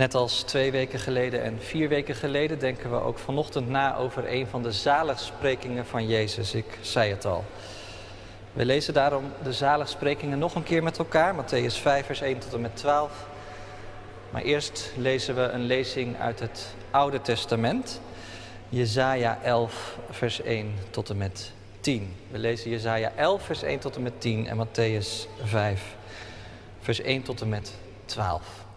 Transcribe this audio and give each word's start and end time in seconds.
Net 0.00 0.14
als 0.14 0.42
twee 0.42 0.70
weken 0.70 0.98
geleden 0.98 1.42
en 1.42 1.58
vier 1.60 1.88
weken 1.88 2.14
geleden 2.14 2.58
denken 2.58 2.90
we 2.90 3.00
ook 3.00 3.18
vanochtend 3.18 3.68
na 3.68 3.96
over 3.96 4.32
een 4.32 4.46
van 4.46 4.62
de 4.62 4.72
zaligsprekingen 4.72 5.86
van 5.86 6.06
Jezus. 6.06 6.54
Ik 6.54 6.78
zei 6.80 7.10
het 7.10 7.24
al. 7.24 7.44
We 8.52 8.64
lezen 8.64 8.94
daarom 8.94 9.24
de 9.42 9.52
zaligsprekingen 9.52 10.38
nog 10.38 10.54
een 10.54 10.62
keer 10.62 10.82
met 10.82 10.98
elkaar, 10.98 11.34
Matthäus 11.34 11.74
5, 11.80 12.06
vers 12.06 12.20
1 12.20 12.38
tot 12.38 12.52
en 12.52 12.60
met 12.60 12.76
12. 12.76 13.26
Maar 14.30 14.42
eerst 14.42 14.92
lezen 14.96 15.34
we 15.34 15.42
een 15.42 15.64
lezing 15.64 16.20
uit 16.20 16.40
het 16.40 16.74
Oude 16.90 17.20
Testament, 17.20 18.00
Jesaja 18.68 19.38
11, 19.42 19.98
vers 20.10 20.42
1 20.42 20.74
tot 20.90 21.10
en 21.10 21.16
met 21.16 21.52
10. 21.80 22.16
We 22.30 22.38
lezen 22.38 22.70
Jesaja 22.70 23.12
11, 23.16 23.42
vers 23.42 23.62
1 23.62 23.78
tot 23.78 23.96
en 23.96 24.02
met 24.02 24.20
10 24.20 24.46
en 24.46 24.66
Matthäus 24.66 25.28
5, 25.44 25.82
vers 26.80 27.00
1 27.00 27.22
tot 27.22 27.40
en 27.40 27.48
met 27.48 27.72
12. 28.04 28.68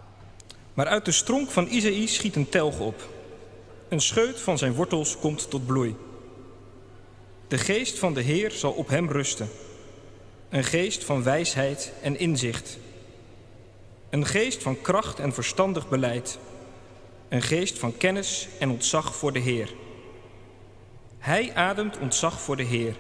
Maar 0.73 0.87
uit 0.87 1.05
de 1.05 1.11
stronk 1.11 1.49
van 1.49 1.67
Isaïe 1.67 2.07
schiet 2.07 2.35
een 2.35 2.49
telg 2.49 2.79
op. 2.79 3.09
Een 3.89 4.01
scheut 4.01 4.39
van 4.39 4.57
zijn 4.57 4.73
wortels 4.73 5.17
komt 5.17 5.49
tot 5.49 5.65
bloei. 5.65 5.95
De 7.47 7.57
geest 7.57 7.99
van 7.99 8.13
de 8.13 8.21
Heer 8.21 8.51
zal 8.51 8.71
op 8.71 8.87
hem 8.87 9.11
rusten. 9.11 9.49
Een 10.49 10.63
geest 10.63 11.03
van 11.03 11.23
wijsheid 11.23 11.93
en 12.01 12.19
inzicht. 12.19 12.77
Een 14.09 14.25
geest 14.25 14.63
van 14.63 14.81
kracht 14.81 15.19
en 15.19 15.33
verstandig 15.33 15.89
beleid. 15.89 16.37
Een 17.29 17.41
geest 17.41 17.79
van 17.79 17.97
kennis 17.97 18.47
en 18.59 18.69
ontzag 18.69 19.15
voor 19.15 19.33
de 19.33 19.39
Heer. 19.39 19.73
Hij 21.17 21.53
ademt 21.55 21.97
ontzag 21.97 22.41
voor 22.41 22.55
de 22.55 22.63
Heer. 22.63 22.95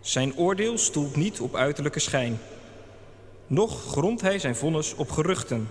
Zijn 0.00 0.36
oordeel 0.36 0.78
stoelt 0.78 1.16
niet 1.16 1.40
op 1.40 1.56
uiterlijke 1.56 1.98
schijn. 1.98 2.40
Noch 3.46 3.90
grondt 3.90 4.20
hij 4.20 4.38
zijn 4.38 4.56
vonnis 4.56 4.94
op 4.94 5.10
geruchten. 5.10 5.68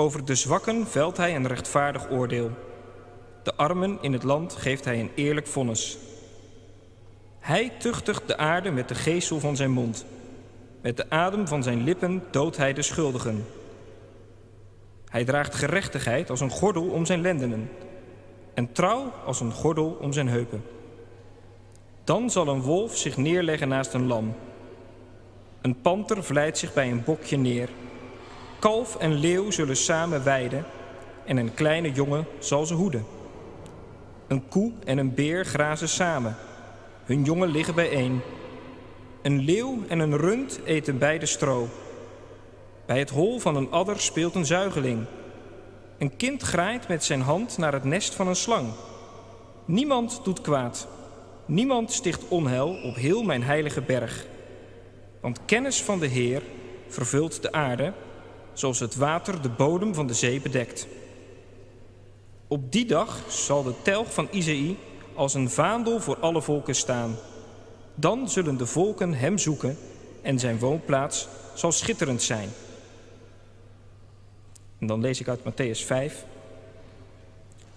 Over 0.00 0.24
de 0.24 0.34
zwakken 0.34 0.86
velt 0.86 1.16
hij 1.16 1.36
een 1.36 1.46
rechtvaardig 1.46 2.10
oordeel. 2.10 2.50
De 3.42 3.54
armen 3.54 3.98
in 4.00 4.12
het 4.12 4.22
land 4.22 4.54
geeft 4.56 4.84
hij 4.84 5.00
een 5.00 5.10
eerlijk 5.14 5.46
vonnis. 5.46 5.98
Hij 7.38 7.72
tuchtigt 7.78 8.26
de 8.26 8.36
aarde 8.36 8.70
met 8.70 8.88
de 8.88 8.94
geestel 8.94 9.40
van 9.40 9.56
zijn 9.56 9.70
mond. 9.70 10.04
Met 10.80 10.96
de 10.96 11.10
adem 11.10 11.48
van 11.48 11.62
zijn 11.62 11.84
lippen 11.84 12.22
doodt 12.30 12.56
hij 12.56 12.72
de 12.72 12.82
schuldigen. 12.82 13.46
Hij 15.08 15.24
draagt 15.24 15.54
gerechtigheid 15.54 16.30
als 16.30 16.40
een 16.40 16.50
gordel 16.50 16.88
om 16.88 17.06
zijn 17.06 17.20
lendenen 17.20 17.70
en 18.54 18.72
trouw 18.72 19.12
als 19.24 19.40
een 19.40 19.52
gordel 19.52 19.98
om 20.00 20.12
zijn 20.12 20.28
heupen. 20.28 20.64
Dan 22.04 22.30
zal 22.30 22.48
een 22.48 22.62
wolf 22.62 22.96
zich 22.96 23.16
neerleggen 23.16 23.68
naast 23.68 23.94
een 23.94 24.06
lam. 24.06 24.34
Een 25.60 25.80
panter 25.80 26.24
vlijt 26.24 26.58
zich 26.58 26.72
bij 26.72 26.90
een 26.90 27.04
bokje 27.04 27.36
neer. 27.36 27.68
Kalf 28.60 28.96
en 28.96 29.14
leeuw 29.14 29.50
zullen 29.50 29.76
samen 29.76 30.24
weiden 30.24 30.64
en 31.24 31.36
een 31.36 31.54
kleine 31.54 31.92
jongen 31.92 32.26
zal 32.38 32.66
ze 32.66 32.74
hoeden. 32.74 33.06
Een 34.26 34.48
koe 34.48 34.72
en 34.84 34.98
een 34.98 35.14
beer 35.14 35.44
grazen 35.44 35.88
samen. 35.88 36.36
Hun 37.04 37.24
jongen 37.24 37.48
liggen 37.48 37.74
bijeen. 37.74 38.20
Een 39.22 39.38
leeuw 39.38 39.78
en 39.88 39.98
een 39.98 40.16
rund 40.16 40.60
eten 40.64 40.98
beide 40.98 41.26
stro. 41.26 41.68
Bij 42.86 42.98
het 42.98 43.10
hol 43.10 43.38
van 43.38 43.56
een 43.56 43.70
adder 43.70 44.00
speelt 44.00 44.34
een 44.34 44.46
zuigeling. 44.46 45.04
Een 45.98 46.16
kind 46.16 46.42
graait 46.42 46.88
met 46.88 47.04
zijn 47.04 47.20
hand 47.20 47.58
naar 47.58 47.72
het 47.72 47.84
nest 47.84 48.14
van 48.14 48.28
een 48.28 48.36
slang. 48.36 48.68
Niemand 49.64 50.20
doet 50.24 50.40
kwaad. 50.40 50.88
Niemand 51.46 51.92
sticht 51.92 52.28
onheil 52.28 52.78
op 52.82 52.94
heel 52.94 53.22
mijn 53.22 53.42
heilige 53.42 53.80
berg. 53.80 54.26
Want 55.20 55.44
kennis 55.44 55.82
van 55.82 55.98
de 55.98 56.06
Heer 56.06 56.42
vervult 56.88 57.42
de 57.42 57.52
aarde, 57.52 57.92
zoals 58.60 58.78
het 58.78 58.94
water 58.94 59.42
de 59.42 59.48
bodem 59.48 59.94
van 59.94 60.06
de 60.06 60.14
zee 60.14 60.40
bedekt. 60.40 60.86
Op 62.48 62.72
die 62.72 62.86
dag 62.86 63.20
zal 63.28 63.62
de 63.62 63.74
telg 63.82 64.12
van 64.12 64.28
Isaïe 64.30 64.76
als 65.14 65.34
een 65.34 65.50
vaandel 65.50 66.00
voor 66.00 66.16
alle 66.16 66.42
volken 66.42 66.74
staan. 66.74 67.16
Dan 67.94 68.28
zullen 68.28 68.56
de 68.56 68.66
volken 68.66 69.14
hem 69.14 69.38
zoeken 69.38 69.76
en 70.22 70.38
zijn 70.38 70.58
woonplaats 70.58 71.28
zal 71.54 71.72
schitterend 71.72 72.22
zijn. 72.22 72.48
En 74.78 74.86
dan 74.86 75.00
lees 75.00 75.20
ik 75.20 75.28
uit 75.28 75.40
Matthäus 75.40 75.86
5. 75.86 76.24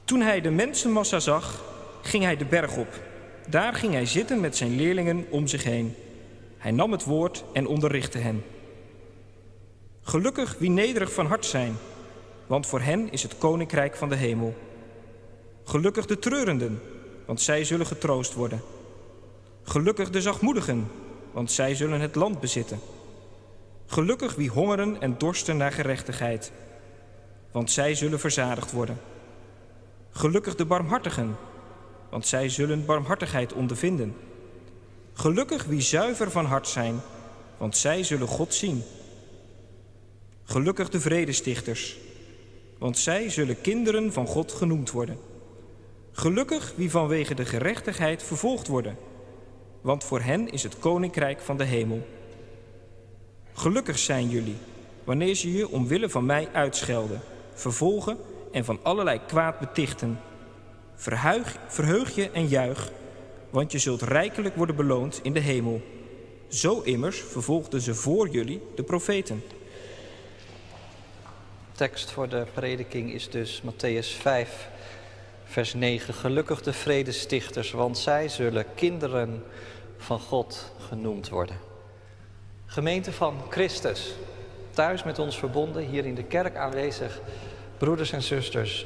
Toen 0.06 0.22
hij 0.22 0.41
de 0.41 0.52
mensenmassa 0.52 1.19
zag, 1.19 1.63
ging 2.02 2.24
hij 2.24 2.38
de 2.38 2.46
berg 2.46 2.78
op. 2.78 3.02
Daar 3.50 3.74
ging 3.74 3.94
hij 3.94 4.06
zitten 4.06 4.40
met 4.40 4.57
zijn 4.57 4.75
leerlingen 4.75 5.25
om 5.30 5.47
zich 5.47 5.63
heen. 5.63 5.96
Hij 6.57 6.72
nam 6.72 6.91
het 6.91 7.03
woord 7.03 7.44
en 7.53 7.68
onderrichtte 7.68 8.18
hen. 8.18 8.44
Gelukkig 10.06 10.56
wie 10.59 10.69
nederig 10.69 11.14
van 11.14 11.25
hart 11.25 11.46
zijn, 11.46 11.78
want 12.47 12.68
voor 12.68 12.81
hen 12.81 13.12
is 13.12 13.24
het 13.24 13.38
koninkrijk 13.38 13.96
van 13.96 14.09
de 14.09 14.16
hemel. 14.16 14.56
Gelukkig 15.64 16.06
de 16.06 16.19
treurenden, 16.19 16.81
want 17.25 17.41
zij 17.41 17.64
zullen 17.64 17.86
getroost 17.86 18.34
worden. 18.34 18.62
Gelukkig 19.63 20.09
de 20.09 20.22
zachtmoedigen, 20.22 20.88
want 21.31 21.52
zij 21.52 21.75
zullen 21.75 22.02
het 22.02 22.16
land 22.16 22.40
bezitten. 22.40 22.80
Gelukkig 23.86 24.36
wie 24.36 24.50
hongeren 24.50 25.02
en 25.02 25.16
dorsten 25.18 25.58
naar 25.58 25.72
gerechtigheid, 25.72 26.52
want 27.52 27.72
zij 27.72 27.96
zullen 27.96 28.19
verzadigd 28.19 28.72
worden. 28.72 29.00
Gelukkig 30.12 30.56
de 30.56 30.66
barmhartigen, 30.66 31.36
want 32.09 32.28
zij 32.28 32.50
zullen 32.50 32.86
barmhartigheid 32.86 33.53
ondervinden. 33.53 34.16
Gelukkig 35.13 35.63
wie 35.63 35.81
zuiver 35.81 36.31
van 36.31 36.46
hart 36.46 36.68
zijn, 36.68 37.00
want 37.58 37.78
zij 37.78 38.03
zullen 38.03 38.28
God 38.28 38.53
zien. 38.53 38.84
Gelukkig 40.44 40.90
de 40.90 41.00
vredestichters, 41.00 41.98
want 42.78 42.98
zij 42.98 43.30
zullen 43.30 43.62
kinderen 43.62 44.14
van 44.14 44.28
God 44.28 44.52
genoemd 44.52 44.92
worden. 44.92 45.18
Gelukkig 46.12 46.74
wie 46.76 46.92
vanwege 46.92 47.36
de 47.36 47.46
gerechtigheid 47.46 48.24
vervolgd 48.24 48.68
worden, 48.68 48.98
want 49.81 50.04
voor 50.04 50.22
hen 50.22 50.52
is 50.52 50.64
het 50.64 50.80
koninkrijk 50.80 51.42
van 51.42 51.58
de 51.58 51.64
hemel. 51.64 52.08
Gelukkig 53.54 54.00
zijn 54.00 54.30
jullie 54.30 54.58
wanneer 55.04 55.36
ze 55.36 55.52
je 55.52 55.70
omwille 55.70 56.09
van 56.09 56.26
mij 56.26 56.48
uitschelden 56.52 57.22
vervolgen 57.54 58.18
en 58.52 58.66
van 58.66 58.80
allerlei 58.84 59.20
kwaad 59.28 59.60
betichten. 59.60 60.20
Verheug 61.68 62.16
je 62.16 62.30
en 62.30 62.48
juich, 62.48 62.92
want 63.50 63.72
je 63.72 63.78
zult 63.80 64.02
rijkelijk 64.02 64.56
worden 64.56 64.75
beloond 64.75 65.20
in 65.24 65.34
de 65.34 65.40
hemel. 65.40 65.81
Zo 66.48 66.81
immers 66.81 67.20
vervolgden 67.20 67.81
ze 67.81 67.96
voor 67.96 68.30
jullie 68.30 68.62
de 68.75 68.84
profeten. 68.84 69.44
Tekst 71.73 72.11
voor 72.11 72.29
de 72.29 72.45
prediking 72.53 73.13
is 73.13 73.29
dus 73.29 73.61
Matthäus 73.61 74.07
5, 74.19 74.69
vers 75.44 75.73
9. 75.73 76.13
Gelukkig 76.13 76.61
de 76.61 76.73
vredestichters, 76.73 77.72
want 77.72 77.97
zij 77.97 78.29
zullen 78.29 78.66
kinderen 78.75 79.44
van 79.97 80.19
God 80.19 80.72
genoemd 80.88 81.29
worden. 81.29 81.57
Gemeente 82.66 83.12
van 83.12 83.41
Christus, 83.50 84.13
thuis 84.69 85.03
met 85.03 85.19
ons 85.19 85.38
verbonden, 85.38 85.83
hier 85.83 86.06
in 86.06 86.16
de 86.16 86.23
kerk 86.23 86.56
aanwezig, 86.56 87.22
broeders 87.78 88.12
en 88.12 88.22
zusters. 88.22 88.85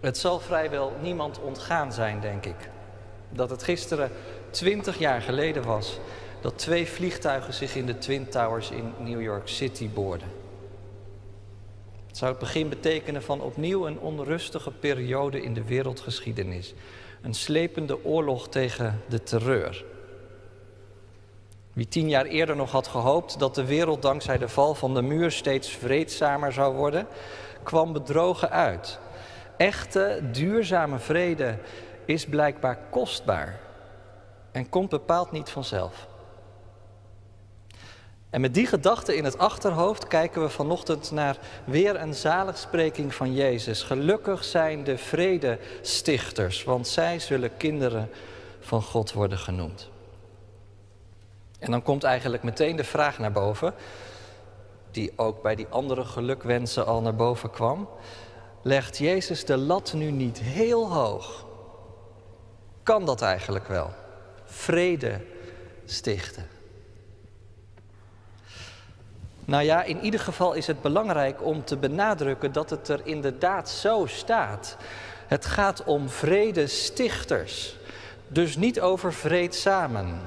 Het 0.00 0.18
zal 0.18 0.40
vrijwel 0.40 0.92
niemand 1.02 1.40
ontgaan 1.40 1.92
zijn, 1.92 2.20
denk 2.20 2.46
ik, 2.46 2.70
dat 3.30 3.50
het 3.50 3.62
gisteren 3.62 4.10
20 4.50 4.98
jaar 4.98 5.22
geleden 5.22 5.62
was 5.62 5.98
dat 6.40 6.58
twee 6.58 6.86
vliegtuigen 6.86 7.54
zich 7.54 7.74
in 7.76 7.86
de 7.86 7.98
Twin 7.98 8.28
Towers 8.28 8.70
in 8.70 8.92
New 8.98 9.22
York 9.22 9.48
City 9.48 9.88
boorden. 9.88 10.43
Het 12.14 12.22
zou 12.22 12.34
het 12.34 12.44
begin 12.44 12.68
betekenen 12.68 13.22
van 13.22 13.40
opnieuw 13.40 13.86
een 13.86 13.98
onrustige 13.98 14.70
periode 14.70 15.42
in 15.42 15.54
de 15.54 15.64
wereldgeschiedenis. 15.64 16.74
Een 17.22 17.34
slepende 17.34 18.04
oorlog 18.04 18.48
tegen 18.48 19.02
de 19.08 19.22
terreur. 19.22 19.84
Wie 21.72 21.88
tien 21.88 22.08
jaar 22.08 22.24
eerder 22.24 22.56
nog 22.56 22.70
had 22.70 22.86
gehoopt 22.86 23.38
dat 23.38 23.54
de 23.54 23.64
wereld 23.64 24.02
dankzij 24.02 24.38
de 24.38 24.48
val 24.48 24.74
van 24.74 24.94
de 24.94 25.02
muur 25.02 25.30
steeds 25.30 25.68
vreedzamer 25.68 26.52
zou 26.52 26.74
worden, 26.74 27.06
kwam 27.62 27.92
bedrogen 27.92 28.50
uit. 28.50 28.98
Echte, 29.56 30.20
duurzame 30.32 30.98
vrede 30.98 31.58
is 32.04 32.26
blijkbaar 32.26 32.78
kostbaar 32.90 33.60
en 34.52 34.68
komt 34.68 34.90
bepaald 34.90 35.32
niet 35.32 35.50
vanzelf. 35.50 36.06
En 38.34 38.40
met 38.40 38.54
die 38.54 38.66
gedachte 38.66 39.16
in 39.16 39.24
het 39.24 39.38
achterhoofd 39.38 40.06
kijken 40.06 40.42
we 40.42 40.48
vanochtend 40.48 41.10
naar 41.10 41.38
weer 41.64 42.00
een 42.00 42.14
zaligspreking 42.14 43.14
van 43.14 43.34
Jezus. 43.34 43.82
Gelukkig 43.82 44.44
zijn 44.44 44.84
de 44.84 44.98
vredestichters, 44.98 46.64
want 46.64 46.88
zij 46.88 47.18
zullen 47.18 47.56
kinderen 47.56 48.10
van 48.60 48.82
God 48.82 49.12
worden 49.12 49.38
genoemd. 49.38 49.88
En 51.58 51.70
dan 51.70 51.82
komt 51.82 52.04
eigenlijk 52.04 52.42
meteen 52.42 52.76
de 52.76 52.84
vraag 52.84 53.18
naar 53.18 53.32
boven, 53.32 53.74
die 54.90 55.12
ook 55.16 55.42
bij 55.42 55.54
die 55.54 55.66
andere 55.70 56.04
gelukwensen 56.04 56.86
al 56.86 57.00
naar 57.00 57.16
boven 57.16 57.50
kwam. 57.50 57.88
Legt 58.62 58.98
Jezus 58.98 59.44
de 59.44 59.56
lat 59.56 59.92
nu 59.92 60.10
niet 60.10 60.38
heel 60.38 60.92
hoog? 60.92 61.46
Kan 62.82 63.04
dat 63.04 63.22
eigenlijk 63.22 63.68
wel? 63.68 63.90
Vrede 64.44 65.20
stichten. 65.84 66.53
Nou 69.44 69.64
ja, 69.64 69.82
in 69.82 70.00
ieder 70.00 70.20
geval 70.20 70.52
is 70.52 70.66
het 70.66 70.82
belangrijk 70.82 71.44
om 71.44 71.64
te 71.64 71.76
benadrukken 71.76 72.52
dat 72.52 72.70
het 72.70 72.88
er 72.88 73.00
inderdaad 73.04 73.70
zo 73.70 74.06
staat. 74.06 74.76
Het 75.26 75.46
gaat 75.46 75.84
om 75.84 76.08
vredestichters, 76.08 77.76
dus 78.28 78.56
niet 78.56 78.80
over 78.80 79.12
vreedzamen. 79.12 80.20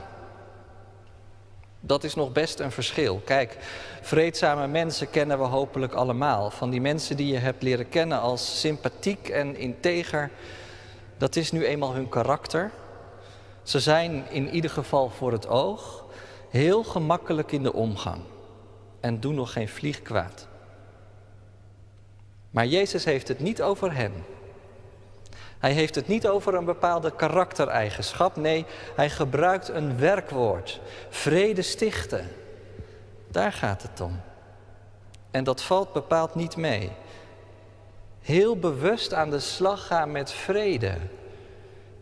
Dat 1.79 2.03
is 2.03 2.15
nog 2.15 2.31
best 2.31 2.59
een 2.59 2.71
verschil. 2.71 3.21
Kijk, 3.25 3.57
vreedzame 4.01 4.67
mensen 4.67 5.09
kennen 5.09 5.37
we 5.37 5.43
hopelijk 5.43 5.93
allemaal. 5.93 6.49
Van 6.49 6.69
die 6.69 6.81
mensen 6.81 7.17
die 7.17 7.33
je 7.33 7.39
hebt 7.39 7.63
leren 7.63 7.89
kennen 7.89 8.19
als 8.19 8.59
sympathiek 8.59 9.29
en 9.29 9.55
integer, 9.55 10.29
dat 11.17 11.35
is 11.35 11.51
nu 11.51 11.65
eenmaal 11.65 11.93
hun 11.93 12.09
karakter. 12.09 12.71
Ze 13.63 13.79
zijn 13.79 14.25
in 14.29 14.49
ieder 14.49 14.71
geval 14.71 15.09
voor 15.09 15.31
het 15.31 15.47
oog 15.47 16.05
heel 16.49 16.83
gemakkelijk 16.83 17.51
in 17.51 17.63
de 17.63 17.73
omgang 17.73 18.21
en 18.99 19.19
doen 19.19 19.35
nog 19.35 19.51
geen 19.51 19.69
vlieg 19.69 20.01
kwaad. 20.01 20.47
Maar 22.49 22.65
Jezus 22.65 23.05
heeft 23.05 23.27
het 23.27 23.39
niet 23.39 23.61
over 23.61 23.95
hen. 23.95 24.13
Hij 25.59 25.71
heeft 25.71 25.95
het 25.95 26.07
niet 26.07 26.27
over 26.27 26.53
een 26.53 26.65
bepaalde 26.65 27.15
karaktereigenschap. 27.15 28.35
Nee, 28.35 28.65
hij 28.95 29.09
gebruikt 29.09 29.69
een 29.69 29.99
werkwoord. 29.99 30.79
Vrede 31.09 31.61
stichten. 31.61 32.27
Daar 33.27 33.53
gaat 33.53 33.81
het 33.81 34.01
om. 34.01 34.21
En 35.31 35.43
dat 35.43 35.61
valt 35.61 35.93
bepaald 35.93 36.35
niet 36.35 36.55
mee. 36.55 36.91
Heel 38.21 38.57
bewust 38.57 39.13
aan 39.13 39.29
de 39.29 39.39
slag 39.39 39.88
gaan 39.88 40.11
met 40.11 40.31
vrede. 40.31 40.97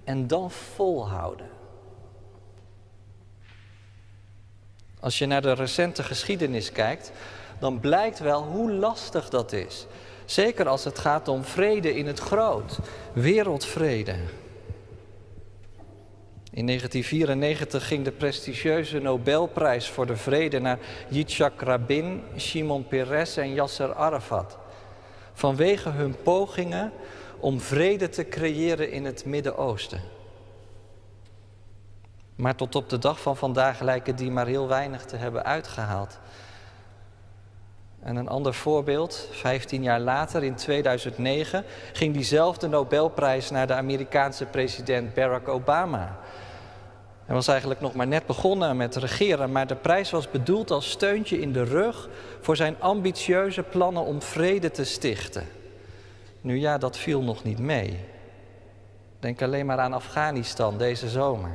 En 0.03 0.27
dan 0.27 0.51
volhouden. 0.51 1.49
Als 5.05 5.17
je 5.17 5.25
naar 5.25 5.41
de 5.41 5.53
recente 5.53 6.03
geschiedenis 6.03 6.71
kijkt, 6.71 7.11
dan 7.59 7.79
blijkt 7.79 8.19
wel 8.19 8.43
hoe 8.43 8.71
lastig 8.71 9.29
dat 9.29 9.53
is. 9.53 9.85
Zeker 10.25 10.67
als 10.67 10.83
het 10.83 10.99
gaat 10.99 11.27
om 11.27 11.43
vrede 11.43 11.95
in 11.95 12.07
het 12.07 12.19
groot, 12.19 12.79
wereldvrede. 13.13 14.15
In 16.51 16.65
1994 16.65 17.87
ging 17.87 18.03
de 18.03 18.11
prestigieuze 18.11 18.99
Nobelprijs 18.99 19.89
voor 19.89 20.05
de 20.05 20.17
vrede 20.17 20.59
naar 20.59 20.79
Yitzhak 21.09 21.61
Rabin, 21.61 22.23
Shimon 22.37 22.87
Peres 22.87 23.37
en 23.37 23.53
Yasser 23.53 23.93
Arafat. 23.93 24.57
Vanwege 25.33 25.89
hun 25.89 26.15
pogingen 26.23 26.91
om 27.39 27.59
vrede 27.59 28.09
te 28.09 28.27
creëren 28.27 28.91
in 28.91 29.05
het 29.05 29.25
Midden-Oosten. 29.25 30.14
Maar 32.35 32.55
tot 32.55 32.75
op 32.75 32.89
de 32.89 32.97
dag 32.97 33.21
van 33.21 33.37
vandaag 33.37 33.79
lijken 33.79 34.15
die 34.15 34.31
maar 34.31 34.47
heel 34.47 34.67
weinig 34.67 35.05
te 35.05 35.15
hebben 35.15 35.45
uitgehaald. 35.45 36.19
En 37.99 38.15
een 38.15 38.27
ander 38.27 38.53
voorbeeld, 38.53 39.27
15 39.31 39.83
jaar 39.83 39.99
later, 39.99 40.43
in 40.43 40.55
2009, 40.55 41.63
ging 41.93 42.13
diezelfde 42.13 42.67
Nobelprijs 42.67 43.49
naar 43.49 43.67
de 43.67 43.73
Amerikaanse 43.73 44.45
president 44.45 45.13
Barack 45.13 45.47
Obama. 45.47 46.19
Hij 47.25 47.35
was 47.35 47.47
eigenlijk 47.47 47.81
nog 47.81 47.93
maar 47.93 48.07
net 48.07 48.25
begonnen 48.25 48.77
met 48.77 48.95
regeren, 48.95 49.51
maar 49.51 49.67
de 49.67 49.75
prijs 49.75 50.11
was 50.11 50.31
bedoeld 50.31 50.71
als 50.71 50.89
steuntje 50.89 51.39
in 51.39 51.53
de 51.53 51.63
rug 51.63 52.09
voor 52.41 52.55
zijn 52.55 52.75
ambitieuze 52.79 53.63
plannen 53.63 54.03
om 54.03 54.21
vrede 54.21 54.71
te 54.71 54.83
stichten. 54.83 55.43
Nu 56.41 56.59
ja, 56.59 56.77
dat 56.77 56.97
viel 56.97 57.21
nog 57.21 57.43
niet 57.43 57.59
mee. 57.59 57.99
Denk 59.19 59.41
alleen 59.41 59.65
maar 59.65 59.79
aan 59.79 59.93
Afghanistan 59.93 60.77
deze 60.77 61.09
zomer. 61.09 61.51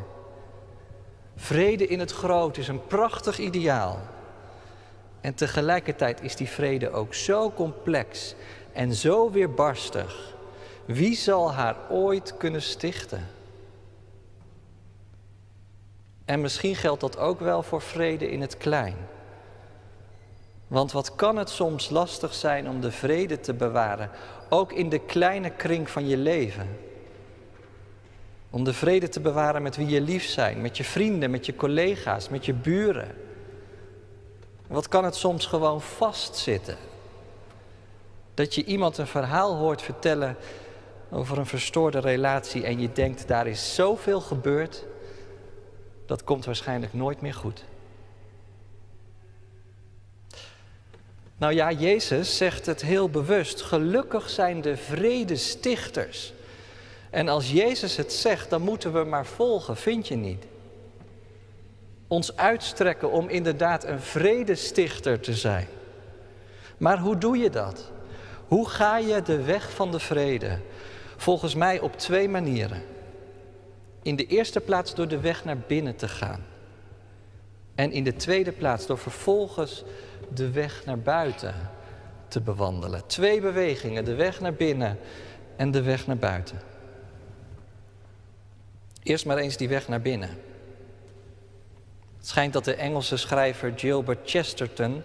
Vrede 1.41 1.87
in 1.87 1.99
het 2.01 2.13
groot 2.13 2.57
is 2.57 2.69
een 2.69 2.87
prachtig 2.87 3.39
ideaal. 3.39 3.99
En 5.21 5.35
tegelijkertijd 5.35 6.23
is 6.23 6.37
die 6.37 6.49
vrede 6.49 6.91
ook 6.91 7.15
zo 7.15 7.53
complex 7.53 8.35
en 8.73 8.95
zo 8.95 9.31
weerbarstig. 9.31 10.35
Wie 10.85 11.17
zal 11.17 11.53
haar 11.53 11.77
ooit 11.91 12.37
kunnen 12.37 12.63
stichten? 12.63 13.29
En 16.25 16.41
misschien 16.41 16.77
geldt 16.77 17.01
dat 17.01 17.19
ook 17.19 17.41
wel 17.41 17.63
voor 17.63 17.83
vrede 17.83 18.31
in 18.31 18.41
het 18.41 18.57
klein. 18.57 18.97
Want 20.67 20.93
wat 20.93 21.15
kan 21.15 21.37
het 21.37 21.51
soms 21.51 21.91
lastig 21.91 22.35
zijn 22.35 22.69
om 22.69 22.81
de 22.81 22.93
vrede 22.93 23.41
te 23.41 23.55
bewaren, 23.55 24.11
ook 24.49 24.73
in 24.73 24.89
de 24.89 24.99
kleine 24.99 25.51
kring 25.51 25.91
van 25.91 26.09
je 26.09 26.17
leven? 26.17 26.90
Om 28.51 28.65
de 28.65 28.73
vrede 28.73 29.09
te 29.09 29.21
bewaren 29.21 29.63
met 29.63 29.77
wie 29.77 29.89
je 29.89 30.01
lief 30.01 30.25
zijn, 30.25 30.61
met 30.61 30.77
je 30.77 30.85
vrienden, 30.85 31.31
met 31.31 31.47
je 31.47 31.57
collega's, 31.57 32.29
met 32.29 32.45
je 32.45 32.53
buren. 32.53 33.15
Wat 34.67 34.89
kan 34.89 35.05
het 35.05 35.15
soms 35.15 35.47
gewoon 35.47 35.81
vastzitten? 35.81 36.77
Dat 38.35 38.55
je 38.55 38.65
iemand 38.65 38.99
een 38.99 39.07
verhaal 39.07 39.57
hoort 39.57 39.83
vertellen 39.83 40.37
over 41.11 41.39
een 41.39 41.47
verstoorde 41.47 41.99
relatie 41.99 42.65
en 42.65 42.81
je 42.81 42.93
denkt, 42.93 43.29
daar 43.29 43.47
is 43.47 43.75
zoveel 43.75 44.21
gebeurd, 44.21 44.85
dat 46.07 46.25
komt 46.25 46.45
waarschijnlijk 46.45 46.93
nooit 46.93 47.21
meer 47.21 47.35
goed. 47.35 47.65
Nou 51.37 51.53
ja, 51.53 51.73
Jezus 51.73 52.37
zegt 52.37 52.67
het 52.67 52.83
heel 52.83 53.11
bewust. 53.11 53.63
Gelukkig 53.63 54.31
zijn 54.31 54.61
de 54.61 54.77
vredestichters. 54.77 56.33
En 57.11 57.29
als 57.29 57.51
Jezus 57.51 57.97
het 57.97 58.13
zegt, 58.13 58.51
dan 58.51 58.63
moeten 58.63 58.93
we 58.93 59.05
maar 59.05 59.27
volgen, 59.27 59.77
vind 59.77 60.09
je 60.09 60.17
niet? 60.17 60.45
Ons 62.09 62.37
uitstrekken 62.37 63.11
om 63.11 63.29
inderdaad 63.29 63.85
een 63.85 64.01
vredestichter 64.01 65.21
te 65.21 65.35
zijn. 65.35 65.67
Maar 66.77 66.99
hoe 66.99 67.19
doe 67.19 67.39
je 67.39 67.51
dat? 67.51 67.91
Hoe 68.49 68.69
ga 68.69 68.99
je 68.99 69.23
de 69.23 69.43
weg 69.43 69.71
van 69.71 69.91
de 69.91 70.01
vrede? 70.01 70.59
Volgens 71.17 71.55
mij 71.55 71.81
op 71.81 71.99
twee 71.99 72.29
manieren. 72.29 72.83
In 74.03 74.17
de 74.17 74.27
eerste 74.27 74.61
plaats 74.61 74.95
door 74.95 75.09
de 75.09 75.21
weg 75.21 75.45
naar 75.45 75.59
binnen 75.59 75.97
te 75.97 76.09
gaan. 76.09 76.45
En 77.75 77.93
in 77.93 78.05
de 78.05 78.17
tweede 78.17 78.53
plaats 78.53 78.87
door 78.87 78.99
vervolgens 78.99 79.85
de 80.35 80.51
weg 80.51 80.85
naar 80.85 80.99
buiten 80.99 81.55
te 82.29 82.41
bewandelen. 82.41 83.07
Twee 83.07 83.41
bewegingen, 83.41 84.05
de 84.05 84.15
weg 84.15 84.41
naar 84.41 84.55
binnen 84.55 84.99
en 85.57 85.71
de 85.71 85.83
weg 85.83 86.07
naar 86.07 86.17
buiten. 86.17 86.70
Eerst 89.03 89.27
maar 89.27 89.37
eens 89.37 89.57
die 89.57 89.69
weg 89.69 89.89
naar 89.89 90.01
binnen. 90.01 90.29
Het 92.17 92.29
schijnt 92.29 92.53
dat 92.53 92.65
de 92.65 92.75
Engelse 92.75 93.17
schrijver 93.17 93.73
Gilbert 93.77 94.31
Chesterton 94.31 95.03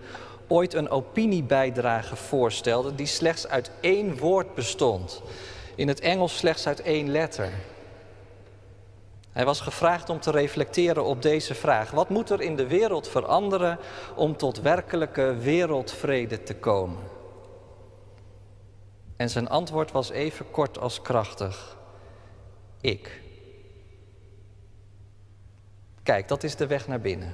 ooit 0.48 0.74
een 0.74 0.90
opiniebijdrage 0.90 2.16
voorstelde 2.16 2.96
die 2.96 3.06
slechts 3.06 3.48
uit 3.48 3.72
één 3.80 4.18
woord 4.18 4.56
bestond. 4.56 5.22
In 5.76 5.88
het 5.88 6.00
Engels 6.00 6.38
slechts 6.38 6.68
uit 6.68 6.82
één 6.82 7.12
letter. 7.12 7.50
Hij 9.32 9.46
was 9.46 9.62
gevraagd 9.62 10.10
om 10.10 10.20
te 10.20 10.32
reflecteren 10.32 11.04
op 11.04 11.22
deze 11.22 11.56
vraag. 11.56 11.92
Wat 11.92 12.10
moet 12.10 12.30
er 12.30 12.42
in 12.42 12.56
de 12.56 12.68
wereld 12.68 13.08
veranderen 13.08 13.80
om 14.16 14.38
tot 14.38 14.62
werkelijke 14.62 15.36
wereldvrede 15.36 16.44
te 16.44 16.56
komen? 16.56 17.04
En 19.16 19.30
zijn 19.30 19.50
antwoord 19.50 19.92
was 19.92 20.10
even 20.10 20.52
kort 20.52 20.80
als 20.80 21.02
krachtig. 21.02 21.78
Ik. 22.82 23.24
Kijk, 26.06 26.28
dat 26.28 26.44
is 26.44 26.56
de 26.56 26.68
weg 26.68 26.88
naar 26.88 27.00
binnen. 27.00 27.34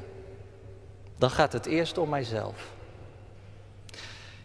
Dan 1.18 1.30
gaat 1.30 1.54
het 1.54 1.66
eerst 1.66 1.98
om 1.98 2.10
mijzelf. 2.10 2.72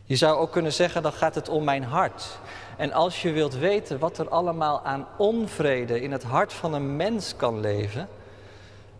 Je 0.05 0.17
zou 0.17 0.39
ook 0.39 0.53
kunnen 0.53 0.73
zeggen, 0.73 1.03
dan 1.03 1.13
gaat 1.13 1.35
het 1.35 1.49
om 1.49 1.65
mijn 1.65 1.85
hart. 1.85 2.39
En 2.77 2.93
als 2.93 3.23
je 3.23 3.33
wilt 3.33 3.55
weten 3.55 3.99
wat 3.99 4.19
er 4.19 4.29
allemaal 4.29 4.85
aan 4.85 5.07
onvrede 5.19 6.01
in 6.01 6.13
het 6.13 6.23
hart 6.23 6.53
van 6.53 6.75
een 6.75 6.97
mens 6.97 7.37
kan 7.37 7.61
leven, 7.61 8.09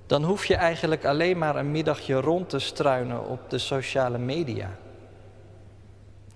dan 0.07 0.25
hoef 0.25 0.45
je 0.45 0.55
eigenlijk 0.55 1.05
alleen 1.05 1.39
maar 1.39 1.57
een 1.57 1.71
middagje 1.71 2.21
rond 2.21 2.49
te 2.49 2.59
struinen 2.59 3.25
op 3.29 3.51
de 3.51 3.59
sociale 3.59 4.19
media. 4.19 4.71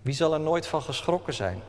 Wie 0.02 0.14
zal 0.14 0.32
er 0.32 0.40
nooit 0.40 0.66
van 0.66 0.82
geschrokken 0.82 1.34
zijn? 1.34 1.62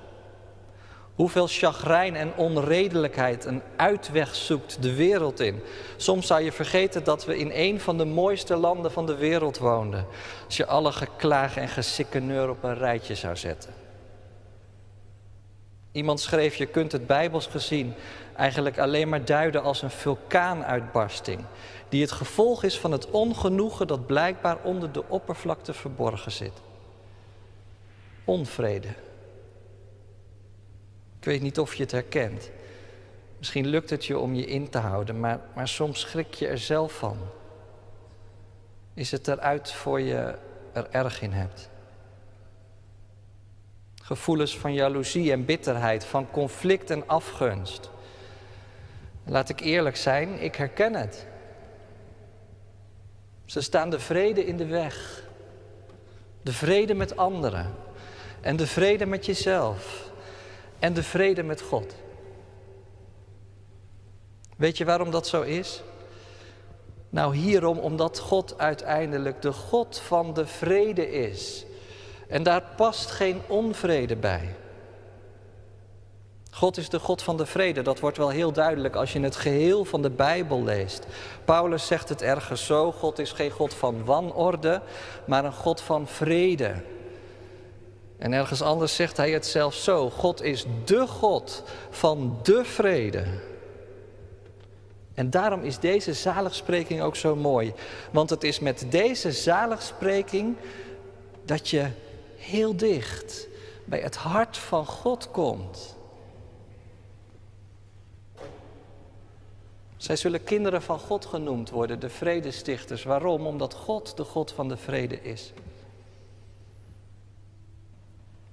Hoeveel 1.16 1.48
chagrijn 1.48 2.16
en 2.16 2.34
onredelijkheid 2.36 3.46
een 3.46 3.62
uitweg 3.76 4.36
zoekt 4.36 4.82
de 4.82 4.96
wereld 4.96 5.40
in. 5.40 5.62
Soms 5.98 6.28
zou 6.28 6.42
je 6.42 6.52
vergeten 6.52 7.04
dat 7.04 7.26
we 7.26 7.38
in 7.38 7.52
een 7.54 7.80
van 7.80 7.98
de 7.98 8.06
mooiste 8.06 8.56
landen 8.56 8.92
van 8.92 9.06
de 9.06 9.16
wereld 9.16 9.58
woonden. 9.58 10.06
Als 10.46 10.58
je 10.58 10.66
alle 10.66 10.92
geklaag 10.92 11.58
en 11.58 11.68
gesikkeneur 11.68 12.50
op 12.50 12.64
een 12.64 12.78
rijtje 12.78 13.16
zou 13.16 13.36
zetten. 13.36 13.74
Iemand 15.92 16.20
schreef, 16.20 16.56
je 16.56 16.66
kunt 16.66 16.92
het 16.92 17.08
bijbels 17.08 17.48
gezien 17.48 17.94
eigenlijk 18.36 18.80
alleen 18.80 19.10
maar 19.10 19.26
duiden 19.26 19.64
als 19.64 19.82
een 19.82 19.90
vulkaanuitbarsting. 19.90 21.40
Die 21.90 22.02
het 22.02 22.12
gevolg 22.12 22.64
is 22.64 22.80
van 22.80 22.92
het 22.92 23.10
ongenoegen 23.10 23.88
dat 23.88 24.06
blijkbaar 24.06 24.58
onder 24.64 24.92
de 24.92 25.04
oppervlakte 25.08 25.74
verborgen 25.74 26.32
zit. 26.32 26.54
Onvrede, 28.26 28.88
ik 31.22 31.28
weet 31.28 31.42
niet 31.42 31.60
of 31.60 31.76
je 31.76 31.84
het 31.84 31.92
herkent. 31.92 32.52
Misschien 33.38 33.68
lukt 33.68 33.90
het 33.90 34.06
je 34.06 34.20
om 34.20 34.34
je 34.36 34.46
in 34.46 34.70
te 34.70 34.78
houden, 34.78 35.20
maar, 35.20 35.40
maar 35.56 35.68
soms 35.68 36.00
schrik 36.00 36.34
je 36.34 36.48
er 36.48 36.58
zelf 36.58 36.94
van. 36.94 37.18
Is 38.94 39.12
het 39.12 39.28
eruit 39.28 39.72
voor 39.72 40.02
je 40.02 40.36
er 40.74 40.88
erg 40.92 41.22
in 41.22 41.32
hebt. 41.32 41.70
Gevoelens 44.02 44.58
van 44.58 44.74
jaloezie 44.74 45.32
en 45.32 45.46
bitterheid, 45.46 46.06
van 46.06 46.32
conflict 46.32 46.90
en 46.90 47.08
afgunst. 47.08 47.90
Laat 49.24 49.50
ik 49.50 49.60
eerlijk 49.60 49.98
zijn, 49.98 50.42
ik 50.42 50.56
herken 50.56 50.96
het. 50.96 51.28
Ze 53.46 53.62
staan 53.62 53.90
de 53.90 54.00
vrede 54.00 54.46
in 54.46 54.58
de 54.58 54.66
weg. 54.66 55.24
De 56.42 56.54
vrede 56.54 56.94
met 56.94 57.18
anderen. 57.18 57.74
En 58.40 58.56
de 58.56 58.68
vrede 58.68 59.06
met 59.06 59.26
jezelf. 59.26 60.11
En 60.82 60.94
de 60.94 61.04
vrede 61.04 61.44
met 61.44 61.62
God. 61.62 61.96
Weet 64.58 64.78
je 64.78 64.86
waarom 64.86 65.12
dat 65.12 65.28
zo 65.28 65.42
is? 65.42 65.82
Nou, 67.10 67.36
hierom 67.36 67.78
omdat 67.78 68.20
God 68.20 68.58
uiteindelijk 68.58 69.42
de 69.42 69.54
God 69.54 70.00
van 70.00 70.34
de 70.34 70.48
vrede 70.48 71.12
is. 71.12 71.66
En 72.28 72.44
daar 72.44 72.64
past 72.76 73.12
geen 73.12 73.42
onvrede 73.48 74.16
bij. 74.16 74.56
God 76.52 76.78
is 76.78 76.90
de 76.90 77.00
God 77.00 77.22
van 77.22 77.38
de 77.38 77.46
vrede. 77.46 77.82
Dat 77.82 78.00
wordt 78.00 78.18
wel 78.18 78.30
heel 78.30 78.52
duidelijk 78.52 78.96
als 78.96 79.14
je 79.14 79.20
het 79.20 79.36
geheel 79.36 79.86
van 79.86 80.02
de 80.02 80.10
Bijbel 80.10 80.64
leest. 80.64 81.06
Paulus 81.46 81.88
zegt 81.88 82.10
het 82.10 82.22
ergens 82.22 82.66
zo: 82.66 82.92
God 82.92 83.20
is 83.20 83.32
geen 83.32 83.52
God 83.52 83.74
van 83.74 84.06
wanorde, 84.06 84.82
maar 85.26 85.46
een 85.46 85.54
God 85.54 85.82
van 85.82 86.08
vrede. 86.08 86.74
En 88.22 88.34
ergens 88.34 88.62
anders 88.62 88.96
zegt 88.96 89.18
hij 89.18 89.32
het 89.32 89.46
zelfs 89.46 89.84
zo: 89.84 90.10
God 90.10 90.42
is 90.42 90.66
de 90.86 91.08
God 91.08 91.64
van 91.90 92.40
de 92.44 92.66
vrede. 92.66 93.26
En 95.14 95.30
daarom 95.30 95.62
is 95.62 95.80
deze 95.80 96.14
zaligspreking 96.14 97.02
ook 97.02 97.16
zo 97.16 97.36
mooi. 97.36 97.74
Want 98.12 98.30
het 98.30 98.44
is 98.44 98.60
met 98.60 98.86
deze 98.90 99.32
zaligspreking 99.32 100.56
dat 101.46 101.70
je 101.70 101.88
heel 102.38 102.76
dicht 102.76 103.48
bij 103.86 104.00
het 104.00 104.16
hart 104.16 104.58
van 104.58 104.86
God 104.86 105.32
komt. 105.32 105.96
Zij 109.98 110.16
zullen 110.16 110.44
kinderen 110.44 110.82
van 110.82 111.00
God 111.00 111.26
genoemd 111.26 111.70
worden, 111.70 112.00
de 112.00 112.10
vredestichters. 112.10 113.04
Waarom? 113.04 113.48
Omdat 113.48 113.74
God 113.74 114.18
de 114.18 114.24
God 114.24 114.52
van 114.52 114.68
de 114.68 114.78
vrede 114.78 115.22
is. 115.22 115.54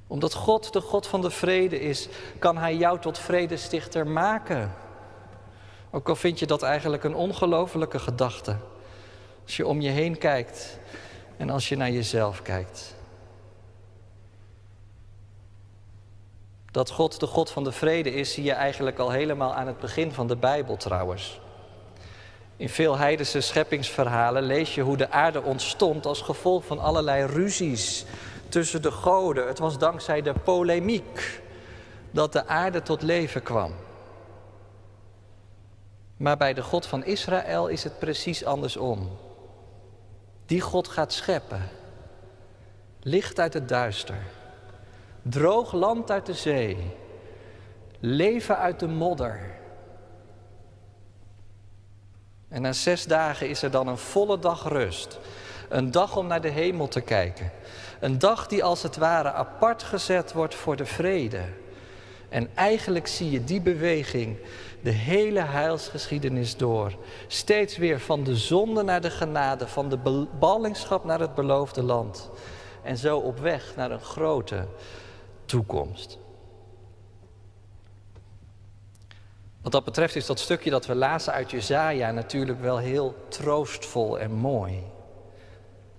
Omdat 0.09 0.35
God 0.35 0.73
de 0.73 0.81
God 0.81 1.07
van 1.07 1.21
de 1.21 1.31
vrede 1.31 1.81
is, 1.81 2.09
kan 2.39 2.57
Hij 2.57 2.77
jou 2.77 2.99
tot 2.99 3.19
vredestichter 3.19 4.07
maken. 4.07 4.75
Ook 5.91 6.09
al 6.09 6.17
vind 6.17 6.39
je 6.39 6.47
dat 6.47 6.63
eigenlijk 6.63 7.05
een 7.05 7.15
ongelofelijke 7.15 7.99
gedachte. 7.99 8.57
Als 9.45 9.57
je 9.57 9.67
om 9.67 9.81
je 9.81 9.91
heen 9.91 10.19
kijkt 10.19 10.79
en 11.37 11.51
als 11.51 11.69
je 11.69 11.77
naar 11.77 11.91
jezelf 11.91 12.43
kijkt. 12.43 12.97
Dat 16.71 16.91
God 16.91 17.21
de 17.21 17.27
God 17.27 17.51
van 17.51 17.65
de 17.65 17.73
vrede 17.73 18.15
is, 18.15 18.33
zie 18.33 18.45
je 18.45 18.53
eigenlijk 18.53 18.99
al 18.99 19.11
helemaal 19.11 19.55
aan 19.55 19.67
het 19.67 19.79
begin 19.79 20.13
van 20.13 20.27
de 20.27 20.37
Bijbel 20.37 20.77
trouwens. 20.77 21.41
In 22.57 22.69
veel 22.69 22.97
heidense 22.97 23.41
scheppingsverhalen 23.41 24.43
lees 24.43 24.75
je 24.75 24.83
hoe 24.83 24.97
de 24.97 25.11
aarde 25.11 25.43
ontstond 25.43 26.07
als 26.07 26.21
gevolg 26.21 26.65
van 26.65 26.79
allerlei 26.79 27.25
ruzies 27.25 28.05
tussen 28.49 28.83
de 28.83 28.91
goden. 28.91 29.47
Het 29.47 29.59
was 29.59 29.79
dankzij 29.79 30.23
de 30.23 30.35
polemiek 30.45 31.43
dat 32.11 32.33
de 32.33 32.47
aarde 32.47 32.83
tot 32.83 33.03
leven 33.03 33.43
kwam. 33.43 33.75
Maar 36.17 36.37
bij 36.37 36.55
de 36.55 36.63
God 36.63 36.87
van 36.87 37.05
Israël 37.05 37.69
is 37.69 37.85
het 37.85 37.99
precies 37.99 38.45
andersom. 38.45 39.19
Die 40.47 40.61
God 40.61 40.89
gaat 40.89 41.13
scheppen. 41.13 41.69
Licht 43.01 43.41
uit 43.41 43.55
het 43.55 43.69
duister. 43.69 44.23
Droog 45.23 45.73
land 45.73 46.11
uit 46.11 46.27
de 46.27 46.35
zee. 46.35 46.97
Leven 48.01 48.59
uit 48.59 48.81
de 48.81 48.89
modder. 48.89 49.41
En 52.49 52.63
na 52.63 52.73
zes 52.73 53.05
dagen 53.05 53.49
is 53.49 53.63
er 53.63 53.71
dan 53.71 53.87
een 53.87 53.99
volle 53.99 54.39
dag 54.39 54.69
rust. 54.69 55.19
Een 55.69 55.91
dag 55.91 56.17
om 56.17 56.27
naar 56.27 56.41
de 56.41 56.49
hemel 56.49 56.89
te 56.89 57.01
kijken. 57.01 57.51
Een 58.01 58.19
dag 58.19 58.47
die 58.47 58.65
als 58.65 58.83
het 58.83 58.97
ware 58.97 59.33
apart 59.33 59.83
gezet 59.83 60.33
wordt 60.33 60.55
voor 60.55 60.77
de 60.77 60.87
vrede. 60.87 61.41
En 62.29 62.49
eigenlijk 62.55 63.07
zie 63.07 63.31
je 63.31 63.45
die 63.45 63.61
beweging 63.61 64.37
de 64.83 64.91
hele 64.91 65.41
heilsgeschiedenis 65.41 66.57
door. 66.57 66.93
Steeds 67.27 67.77
weer 67.77 68.01
van 68.01 68.25
de 68.25 68.37
zonde 68.37 68.83
naar 68.83 69.01
de 69.01 69.11
genade, 69.11 69.69
van 69.69 69.89
de 69.89 70.27
ballingschap 70.39 71.05
naar 71.05 71.21
het 71.21 71.35
beloofde 71.35 71.83
land. 71.83 72.31
En 72.83 72.97
zo 72.97 73.19
op 73.19 73.39
weg 73.39 73.73
naar 73.77 73.91
een 73.91 74.01
grote 74.01 74.67
toekomst. 75.45 76.19
Wat 79.63 79.73
dat 79.73 79.85
betreft 79.85 80.17
is 80.17 80.27
dat 80.27 80.39
stukje 80.39 80.71
dat 80.71 80.87
we 80.87 80.95
lazen 80.95 81.33
uit 81.33 81.51
Jezaja 81.51 82.11
natuurlijk 82.11 82.61
wel 82.61 82.79
heel 82.79 83.15
troostvol 83.29 84.19
en 84.19 84.33
mooi. 84.33 84.97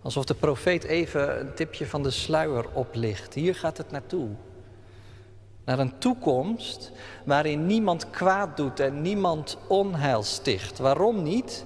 Alsof 0.02 0.26
de 0.26 0.34
profeet 0.34 0.84
even 0.84 1.40
een 1.40 1.54
tipje 1.54 1.88
van 1.88 2.04
de 2.04 2.12
sluier 2.12 2.66
oplicht. 2.74 3.34
Hier 3.34 3.56
gaat 3.56 3.78
het 3.78 3.92
naartoe. 3.92 4.30
Naar 5.66 5.80
een 5.80 5.98
toekomst 5.98 6.92
waarin 7.26 7.66
niemand 7.66 8.10
kwaad 8.10 8.58
doet 8.58 8.80
en 8.80 9.02
niemand 9.02 9.58
onheil 9.68 10.24
sticht. 10.24 10.78
Waarom 10.78 11.24
niet? 11.24 11.66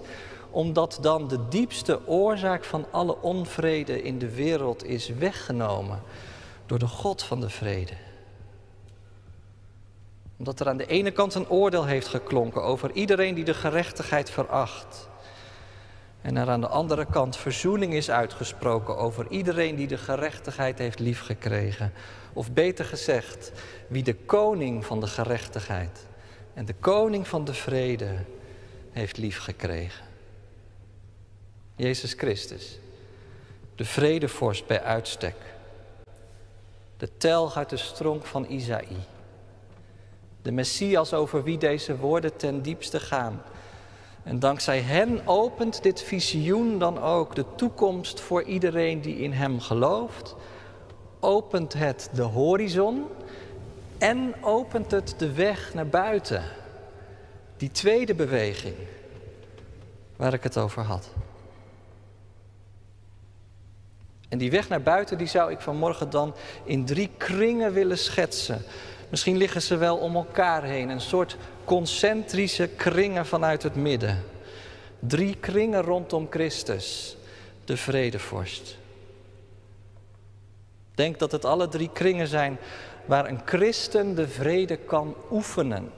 Omdat 0.49 0.97
dan 1.01 1.27
de 1.27 1.47
diepste 1.47 2.07
oorzaak 2.07 2.63
van 2.63 2.85
alle 2.91 3.21
onvrede 3.21 4.01
in 4.01 4.19
de 4.19 4.35
wereld 4.35 4.83
is 4.83 5.07
weggenomen 5.07 6.01
door 6.65 6.79
de 6.79 6.87
God 6.87 7.23
van 7.23 7.39
de 7.39 7.49
vrede. 7.49 7.93
Omdat 10.37 10.59
er 10.59 10.67
aan 10.67 10.77
de 10.77 10.85
ene 10.85 11.11
kant 11.11 11.35
een 11.35 11.49
oordeel 11.49 11.85
heeft 11.85 12.07
geklonken 12.07 12.63
over 12.63 12.91
iedereen 12.91 13.35
die 13.35 13.43
de 13.43 13.53
gerechtigheid 13.53 14.29
veracht. 14.29 15.09
En 16.23 16.37
er 16.37 16.49
aan 16.49 16.61
de 16.61 16.67
andere 16.67 17.05
kant 17.05 17.37
verzoening 17.37 17.93
is 17.93 18.09
uitgesproken 18.09 18.97
over 18.97 19.25
iedereen 19.29 19.75
die 19.75 19.87
de 19.87 19.97
gerechtigheid 19.97 20.77
heeft 20.77 20.99
liefgekregen. 20.99 21.93
Of 22.33 22.51
beter 22.51 22.85
gezegd, 22.85 23.51
wie 23.87 24.03
de 24.03 24.15
koning 24.15 24.85
van 24.85 24.99
de 24.99 25.07
gerechtigheid 25.07 26.05
en 26.53 26.65
de 26.65 26.73
koning 26.73 27.27
van 27.27 27.45
de 27.45 27.53
vrede 27.53 28.15
heeft 28.91 29.17
liefgekregen. 29.17 30.05
Jezus 31.75 32.13
Christus, 32.13 32.79
de 33.75 33.85
vredevorst 33.85 34.67
bij 34.67 34.81
uitstek. 34.81 35.35
De 36.97 37.17
telg 37.17 37.57
uit 37.57 37.69
de 37.69 37.77
stronk 37.77 38.25
van 38.25 38.45
Isaïe. 38.49 38.97
De 40.41 40.51
Messias 40.51 41.13
over 41.13 41.43
wie 41.43 41.57
deze 41.57 41.97
woorden 41.97 42.37
ten 42.37 42.61
diepste 42.61 42.99
gaan. 42.99 43.41
En 44.23 44.39
dankzij 44.39 44.79
hen 44.79 45.27
opent 45.27 45.83
dit 45.83 46.01
visioen 46.01 46.79
dan 46.79 47.01
ook 47.01 47.35
de 47.35 47.45
toekomst 47.55 48.19
voor 48.19 48.43
iedereen 48.43 49.01
die 49.01 49.17
in 49.17 49.31
hem 49.31 49.59
gelooft. 49.59 50.35
Opent 51.19 51.73
het 51.73 52.09
de 52.13 52.21
horizon 52.21 53.05
en 53.97 54.33
opent 54.41 54.91
het 54.91 55.15
de 55.17 55.31
weg 55.31 55.73
naar 55.73 55.87
buiten. 55.87 56.43
Die 57.57 57.71
tweede 57.71 58.13
beweging 58.13 58.75
waar 60.15 60.33
ik 60.33 60.43
het 60.43 60.57
over 60.57 60.81
had. 60.81 61.09
En 64.29 64.37
die 64.37 64.51
weg 64.51 64.69
naar 64.69 64.81
buiten, 64.81 65.17
die 65.17 65.27
zou 65.27 65.51
ik 65.51 65.59
vanmorgen 65.59 66.09
dan 66.09 66.35
in 66.63 66.85
drie 66.85 67.09
kringen 67.17 67.73
willen 67.73 67.97
schetsen. 67.97 68.61
Misschien 69.13 69.37
liggen 69.37 69.61
ze 69.61 69.77
wel 69.77 69.97
om 69.97 70.15
elkaar 70.15 70.63
heen, 70.63 70.89
een 70.89 71.01
soort 71.01 71.37
concentrische 71.65 72.67
kringen 72.67 73.25
vanuit 73.25 73.63
het 73.63 73.75
midden. 73.75 74.23
Drie 74.99 75.35
kringen 75.35 75.81
rondom 75.81 76.27
Christus, 76.29 77.17
de 77.65 77.77
vredevorst. 77.77 78.77
Denk 80.95 81.19
dat 81.19 81.31
het 81.31 81.45
alle 81.45 81.67
drie 81.67 81.89
kringen 81.93 82.27
zijn 82.27 82.57
waar 83.05 83.29
een 83.29 83.39
christen 83.45 84.15
de 84.15 84.27
vrede 84.27 84.77
kan 84.77 85.15
oefenen. 85.31 85.91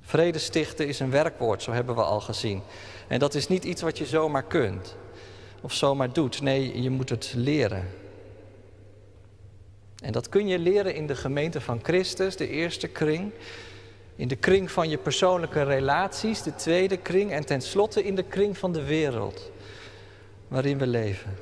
Vrede 0.00 0.38
stichten 0.38 0.88
is 0.88 1.00
een 1.00 1.10
werkwoord, 1.10 1.62
zo 1.62 1.72
hebben 1.72 1.94
we 1.94 2.02
al 2.02 2.20
gezien. 2.20 2.62
En 3.08 3.18
dat 3.18 3.34
is 3.34 3.48
niet 3.48 3.64
iets 3.64 3.82
wat 3.82 3.98
je 3.98 4.06
zomaar 4.06 4.44
kunt 4.44 4.96
of 5.60 5.72
zomaar 5.72 6.12
doet. 6.12 6.40
Nee, 6.40 6.82
je 6.82 6.90
moet 6.90 7.08
het 7.08 7.32
leren. 7.36 8.01
En 10.02 10.12
dat 10.12 10.28
kun 10.28 10.48
je 10.48 10.58
leren 10.58 10.94
in 10.94 11.06
de 11.06 11.16
gemeente 11.16 11.60
van 11.60 11.80
Christus, 11.82 12.36
de 12.36 12.48
eerste 12.48 12.88
kring. 12.88 13.30
In 14.16 14.28
de 14.28 14.36
kring 14.36 14.70
van 14.70 14.88
je 14.88 14.98
persoonlijke 14.98 15.62
relaties, 15.62 16.42
de 16.42 16.54
tweede 16.54 16.96
kring. 16.96 17.32
En 17.32 17.46
tenslotte 17.46 18.04
in 18.04 18.14
de 18.14 18.22
kring 18.22 18.58
van 18.58 18.72
de 18.72 18.84
wereld 18.84 19.50
waarin 20.48 20.78
we 20.78 20.86
leven. 20.86 21.36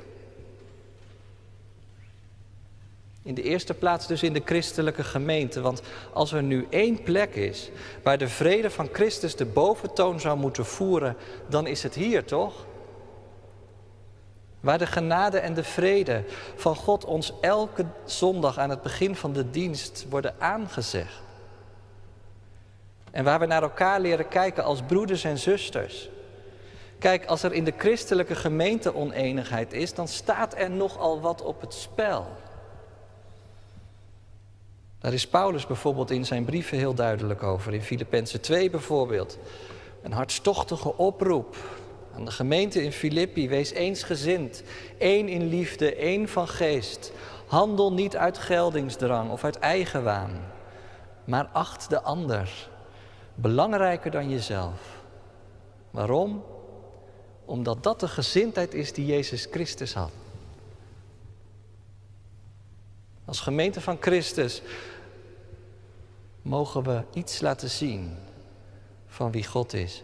In 3.23 3.33
de 3.33 3.43
eerste 3.43 3.73
plaats 3.73 4.07
dus 4.07 4.23
in 4.23 4.33
de 4.33 4.41
christelijke 4.45 5.03
gemeente. 5.03 5.61
Want 5.61 5.81
als 6.13 6.31
er 6.31 6.43
nu 6.43 6.67
één 6.69 7.03
plek 7.03 7.35
is 7.35 7.69
waar 8.03 8.17
de 8.17 8.27
vrede 8.27 8.69
van 8.69 8.89
Christus 8.91 9.35
de 9.35 9.45
boventoon 9.45 10.19
zou 10.19 10.37
moeten 10.37 10.65
voeren, 10.65 11.15
dan 11.49 11.67
is 11.67 11.83
het 11.83 11.95
hier 11.95 12.25
toch? 12.25 12.65
Waar 14.61 14.77
de 14.77 14.87
genade 14.87 15.39
en 15.39 15.53
de 15.53 15.63
vrede 15.63 16.23
van 16.55 16.75
God 16.75 17.05
ons 17.05 17.33
elke 17.41 17.85
zondag 18.05 18.57
aan 18.57 18.69
het 18.69 18.81
begin 18.81 19.15
van 19.15 19.33
de 19.33 19.49
dienst 19.49 20.05
worden 20.09 20.35
aangezegd. 20.39 21.21
En 23.11 23.23
waar 23.23 23.39
we 23.39 23.45
naar 23.45 23.61
elkaar 23.61 23.99
leren 23.99 24.27
kijken 24.27 24.63
als 24.63 24.81
broeders 24.81 25.23
en 25.23 25.37
zusters. 25.37 26.09
Kijk, 26.99 27.25
als 27.25 27.43
er 27.43 27.53
in 27.53 27.63
de 27.63 27.73
christelijke 27.77 28.35
gemeente 28.35 28.95
oneenigheid 28.95 29.73
is, 29.73 29.93
dan 29.93 30.07
staat 30.07 30.57
er 30.57 30.71
nogal 30.71 31.21
wat 31.21 31.41
op 31.41 31.61
het 31.61 31.73
spel. 31.73 32.27
Daar 34.99 35.13
is 35.13 35.27
Paulus 35.27 35.67
bijvoorbeeld 35.67 36.11
in 36.11 36.25
zijn 36.25 36.45
brieven 36.45 36.77
heel 36.77 36.93
duidelijk 36.93 37.43
over. 37.43 37.73
In 37.73 37.81
Filippenzen 37.81 38.41
2 38.41 38.69
bijvoorbeeld. 38.69 39.37
Een 40.01 40.11
hartstochtige 40.11 40.97
oproep 40.97 41.55
aan 42.15 42.25
de 42.25 42.31
gemeente 42.31 42.83
in 42.83 42.91
Filippi. 42.91 43.49
Wees 43.49 43.71
eensgezind, 43.71 44.63
één 44.97 45.27
in 45.27 45.47
liefde, 45.47 45.95
één 45.95 46.27
van 46.27 46.47
geest. 46.47 47.11
Handel 47.47 47.93
niet 47.93 48.17
uit 48.17 48.37
geldingsdrang 48.37 49.31
of 49.31 49.43
uit 49.43 49.59
eigenwaan, 49.59 50.31
maar 51.23 51.45
acht 51.45 51.89
de 51.89 52.01
ander 52.01 52.69
belangrijker 53.35 54.11
dan 54.11 54.29
jezelf. 54.29 55.01
Waarom? 55.91 56.43
Omdat 57.45 57.83
dat 57.83 57.99
de 57.99 58.07
gezindheid 58.07 58.73
is 58.73 58.93
die 58.93 59.05
Jezus 59.05 59.47
Christus 59.51 59.93
had. 59.93 60.11
Als 63.25 63.39
gemeente 63.39 63.81
van 63.81 63.97
Christus 63.99 64.61
mogen 66.41 66.83
we 66.83 67.03
iets 67.13 67.41
laten 67.41 67.69
zien 67.69 68.17
van 69.07 69.31
wie 69.31 69.45
God 69.45 69.73
is. 69.73 70.03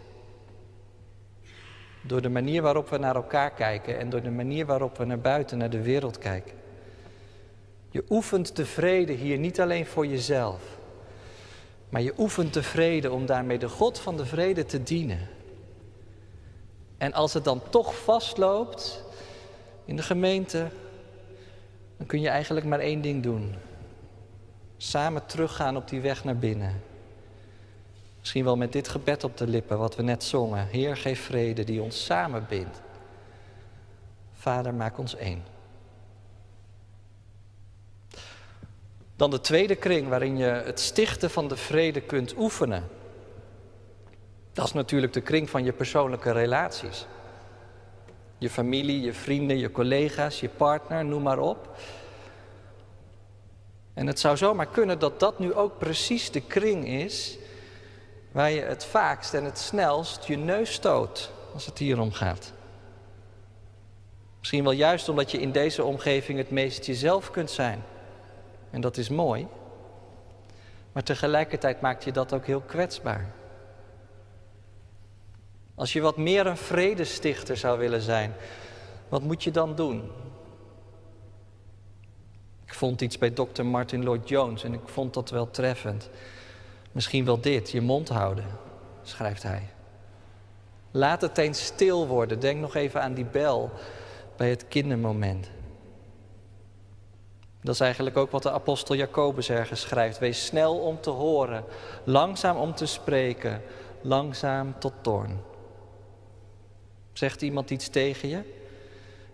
Door 2.08 2.22
de 2.22 2.28
manier 2.28 2.62
waarop 2.62 2.88
we 2.88 2.98
naar 2.98 3.14
elkaar 3.14 3.50
kijken 3.50 3.98
en 3.98 4.10
door 4.10 4.22
de 4.22 4.30
manier 4.30 4.66
waarop 4.66 4.98
we 4.98 5.04
naar 5.04 5.20
buiten, 5.20 5.58
naar 5.58 5.70
de 5.70 5.82
wereld 5.82 6.18
kijken. 6.18 6.52
Je 7.90 8.04
oefent 8.08 8.56
de 8.56 8.66
vrede 8.66 9.12
hier 9.12 9.38
niet 9.38 9.60
alleen 9.60 9.86
voor 9.86 10.06
jezelf, 10.06 10.78
maar 11.88 12.02
je 12.02 12.12
oefent 12.18 12.54
de 12.54 12.62
vrede 12.62 13.10
om 13.10 13.26
daarmee 13.26 13.58
de 13.58 13.68
God 13.68 13.98
van 13.98 14.16
de 14.16 14.26
vrede 14.26 14.64
te 14.64 14.82
dienen. 14.82 15.28
En 16.98 17.12
als 17.12 17.34
het 17.34 17.44
dan 17.44 17.62
toch 17.70 17.98
vastloopt 17.98 19.04
in 19.84 19.96
de 19.96 20.02
gemeente, 20.02 20.68
dan 21.96 22.06
kun 22.06 22.20
je 22.20 22.28
eigenlijk 22.28 22.66
maar 22.66 22.80
één 22.80 23.00
ding 23.00 23.22
doen. 23.22 23.54
Samen 24.76 25.26
teruggaan 25.26 25.76
op 25.76 25.88
die 25.88 26.00
weg 26.00 26.24
naar 26.24 26.36
binnen. 26.36 26.82
Misschien 28.28 28.48
wel 28.48 28.56
met 28.56 28.72
dit 28.72 28.88
gebed 28.88 29.24
op 29.24 29.36
de 29.36 29.46
lippen, 29.46 29.78
wat 29.78 29.96
we 29.96 30.02
net 30.02 30.24
zongen. 30.24 30.66
Heer, 30.66 30.96
geef 30.96 31.20
vrede 31.20 31.64
die 31.64 31.82
ons 31.82 32.04
samen 32.04 32.46
bindt. 32.48 32.80
Vader, 34.32 34.74
maak 34.74 34.98
ons 34.98 35.16
één. 35.16 35.44
Dan 39.16 39.30
de 39.30 39.40
tweede 39.40 39.74
kring 39.74 40.08
waarin 40.08 40.36
je 40.36 40.44
het 40.44 40.80
stichten 40.80 41.30
van 41.30 41.48
de 41.48 41.56
vrede 41.56 42.00
kunt 42.00 42.36
oefenen. 42.36 42.88
Dat 44.52 44.66
is 44.66 44.72
natuurlijk 44.72 45.12
de 45.12 45.20
kring 45.20 45.50
van 45.50 45.64
je 45.64 45.72
persoonlijke 45.72 46.32
relaties. 46.32 47.06
Je 48.38 48.50
familie, 48.50 49.00
je 49.00 49.12
vrienden, 49.12 49.58
je 49.58 49.70
collega's, 49.70 50.40
je 50.40 50.48
partner, 50.48 51.04
noem 51.04 51.22
maar 51.22 51.38
op. 51.38 51.76
En 53.94 54.06
het 54.06 54.20
zou 54.20 54.36
zomaar 54.36 54.68
kunnen 54.68 54.98
dat 54.98 55.20
dat 55.20 55.38
nu 55.38 55.54
ook 55.54 55.78
precies 55.78 56.30
de 56.30 56.40
kring 56.40 56.88
is 56.88 57.38
waar 58.32 58.50
je 58.50 58.60
het 58.60 58.84
vaakst 58.84 59.34
en 59.34 59.44
het 59.44 59.58
snelst 59.58 60.24
je 60.24 60.36
neus 60.36 60.72
stoot 60.72 61.30
als 61.54 61.66
het 61.66 61.78
hier 61.78 62.00
om 62.00 62.12
gaat. 62.12 62.52
Misschien 64.38 64.64
wel 64.64 64.72
juist 64.72 65.08
omdat 65.08 65.30
je 65.30 65.40
in 65.40 65.52
deze 65.52 65.84
omgeving 65.84 66.38
het 66.38 66.50
meest 66.50 66.86
jezelf 66.86 67.30
kunt 67.30 67.50
zijn. 67.50 67.82
En 68.70 68.80
dat 68.80 68.96
is 68.96 69.08
mooi. 69.08 69.46
Maar 70.92 71.02
tegelijkertijd 71.02 71.80
maakt 71.80 72.04
je 72.04 72.12
dat 72.12 72.32
ook 72.32 72.46
heel 72.46 72.60
kwetsbaar. 72.60 73.32
Als 75.74 75.92
je 75.92 76.00
wat 76.00 76.16
meer 76.16 76.46
een 76.46 76.56
vredestichter 76.56 77.56
zou 77.56 77.78
willen 77.78 78.02
zijn, 78.02 78.34
wat 79.08 79.22
moet 79.22 79.44
je 79.44 79.50
dan 79.50 79.74
doen? 79.74 80.10
Ik 82.64 82.74
vond 82.74 83.00
iets 83.00 83.18
bij 83.18 83.30
Dr. 83.30 83.62
Martin 83.62 84.02
Lloyd 84.02 84.28
Jones 84.28 84.64
en 84.64 84.72
ik 84.74 84.80
vond 84.84 85.14
dat 85.14 85.30
wel 85.30 85.50
treffend. 85.50 86.10
Misschien 86.98 87.24
wel 87.24 87.40
dit, 87.40 87.70
je 87.70 87.80
mond 87.80 88.08
houden, 88.08 88.44
schrijft 89.02 89.42
hij. 89.42 89.62
Laat 90.90 91.20
het 91.20 91.38
eens 91.38 91.64
stil 91.64 92.06
worden. 92.06 92.40
Denk 92.40 92.60
nog 92.60 92.74
even 92.74 93.02
aan 93.02 93.14
die 93.14 93.24
bel 93.24 93.70
bij 94.36 94.50
het 94.50 94.68
kindermoment. 94.68 95.50
Dat 97.62 97.74
is 97.74 97.80
eigenlijk 97.80 98.16
ook 98.16 98.30
wat 98.30 98.42
de 98.42 98.50
apostel 98.50 98.94
Jacobus 98.94 99.50
ergens 99.50 99.80
schrijft. 99.80 100.18
Wees 100.18 100.44
snel 100.44 100.78
om 100.78 101.00
te 101.00 101.10
horen, 101.10 101.64
langzaam 102.04 102.56
om 102.56 102.74
te 102.74 102.86
spreken, 102.86 103.62
langzaam 104.00 104.74
tot 104.78 104.92
toorn. 105.00 105.40
Zegt 107.12 107.42
iemand 107.42 107.70
iets 107.70 107.88
tegen 107.88 108.28
je? 108.28 108.42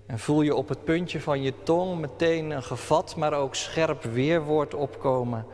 En 0.06 0.18
voel 0.18 0.42
je 0.42 0.54
op 0.54 0.68
het 0.68 0.84
puntje 0.84 1.20
van 1.20 1.42
je 1.42 1.62
tong 1.62 2.00
meteen 2.00 2.50
een 2.50 2.62
gevat, 2.62 3.16
maar 3.16 3.32
ook 3.32 3.54
scherp 3.54 4.02
weerwoord 4.02 4.74
opkomen. 4.74 5.46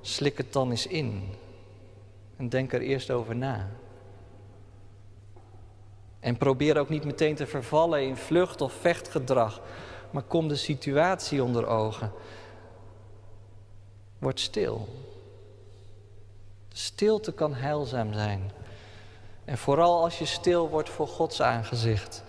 Slik 0.00 0.36
het 0.36 0.52
dan 0.52 0.70
eens 0.70 0.86
in. 0.86 1.38
En 2.40 2.48
denk 2.48 2.72
er 2.72 2.80
eerst 2.80 3.10
over 3.10 3.36
na. 3.36 3.68
En 6.20 6.36
probeer 6.36 6.78
ook 6.78 6.88
niet 6.88 7.04
meteen 7.04 7.34
te 7.34 7.46
vervallen 7.46 8.02
in 8.02 8.16
vlucht 8.16 8.60
of 8.60 8.72
vechtgedrag, 8.72 9.60
maar 10.10 10.22
kom 10.22 10.48
de 10.48 10.56
situatie 10.56 11.42
onder 11.42 11.66
ogen. 11.66 12.12
Word 14.18 14.40
stil. 14.40 14.88
De 16.68 16.76
stilte 16.76 17.32
kan 17.32 17.54
heilzaam 17.54 18.12
zijn. 18.12 18.50
En 19.44 19.58
vooral 19.58 20.02
als 20.02 20.18
je 20.18 20.26
stil 20.26 20.68
wordt 20.68 20.90
voor 20.90 21.08
Gods 21.08 21.42
aangezicht. 21.42 22.24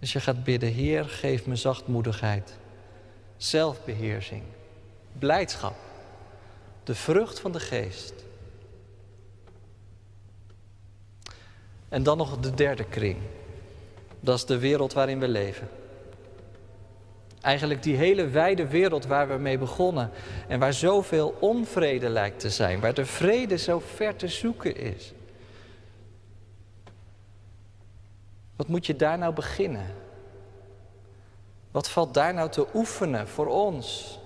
Als 0.00 0.12
je 0.12 0.20
gaat 0.20 0.44
bidden, 0.44 0.72
Heer, 0.72 1.04
geef 1.04 1.46
me 1.46 1.56
zachtmoedigheid, 1.56 2.56
zelfbeheersing, 3.36 4.42
blijdschap, 5.18 5.76
de 6.84 6.94
vrucht 6.94 7.40
van 7.40 7.52
de 7.52 7.60
geest. 7.60 8.14
En 11.92 12.02
dan 12.02 12.16
nog 12.16 12.38
de 12.38 12.54
derde 12.54 12.84
kring. 12.84 13.16
Dat 14.20 14.36
is 14.36 14.44
de 14.44 14.58
wereld 14.58 14.92
waarin 14.92 15.20
we 15.20 15.28
leven. 15.28 15.68
Eigenlijk 17.40 17.82
die 17.82 17.96
hele 17.96 18.28
wijde 18.28 18.66
wereld 18.66 19.06
waar 19.06 19.28
we 19.28 19.36
mee 19.36 19.58
begonnen 19.58 20.10
en 20.48 20.58
waar 20.58 20.72
zoveel 20.72 21.36
onvrede 21.40 22.08
lijkt 22.08 22.40
te 22.40 22.50
zijn, 22.50 22.80
waar 22.80 22.94
de 22.94 23.06
vrede 23.06 23.58
zo 23.58 23.82
ver 23.94 24.16
te 24.16 24.28
zoeken 24.28 24.76
is. 24.76 25.12
Wat 28.56 28.68
moet 28.68 28.86
je 28.86 28.96
daar 28.96 29.18
nou 29.18 29.34
beginnen? 29.34 29.94
Wat 31.70 31.88
valt 31.88 32.14
daar 32.14 32.34
nou 32.34 32.50
te 32.50 32.66
oefenen 32.74 33.28
voor 33.28 33.46
ons? 33.46 34.18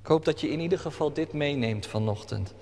Ik 0.00 0.06
hoop 0.06 0.24
dat 0.24 0.40
je 0.40 0.48
in 0.48 0.60
ieder 0.60 0.78
geval 0.78 1.12
dit 1.12 1.32
meeneemt 1.32 1.86
vanochtend. 1.86 2.54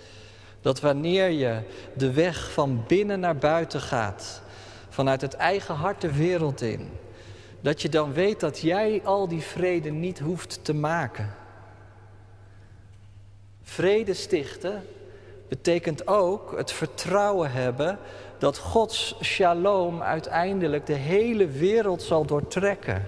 Dat 0.67 0.81
wanneer 0.81 1.31
je 1.31 1.61
de 1.95 2.13
weg 2.13 2.53
van 2.53 2.85
binnen 2.87 3.21
naar 3.21 3.37
buiten 3.37 3.81
gaat, 3.81 4.43
vanuit 4.89 5.21
het 5.21 5.35
eigen 5.35 5.75
hart 5.75 6.01
de 6.01 6.13
wereld 6.13 6.61
in, 6.61 6.91
dat 7.61 7.83
je 7.83 7.89
dan 7.89 8.13
weet 8.13 8.41
dat 8.41 8.61
jij 8.61 9.01
al 9.05 9.29
die 9.29 9.41
vrede 9.41 9.91
niet 9.91 10.19
hoeft 10.19 10.65
te 10.65 10.75
maken. 10.75 11.35
Vrede 13.63 14.15
stichten 14.15 14.87
betekent 15.49 16.07
ook 16.07 16.57
het 16.57 16.73
vertrouwen 16.73 17.53
hebben 17.53 17.99
dat 18.39 18.59
Gods 18.59 19.17
shalom 19.23 20.03
uiteindelijk 20.03 20.87
de 20.87 20.93
hele 20.93 21.47
wereld 21.47 22.03
zal 22.03 22.25
doortrekken. 22.25 23.07